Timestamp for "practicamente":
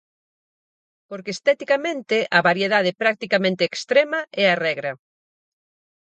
3.01-3.63